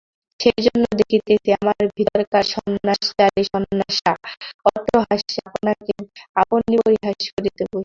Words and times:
সেইজন্যেই 0.39 0.95
দেখিতেছি, 1.01 1.49
আমার 1.61 1.81
ভিতরকার 1.97 2.43
শ্মশানচারী 2.51 3.43
সন্ন্যাসীটা 3.51 4.13
অট্টহাস্যে 4.67 5.39
আপনাকে 5.49 5.93
আপনি 6.41 6.75
পরিহাস 6.85 7.19
করিতে 7.35 7.63
বসিয়াছে। 7.65 7.79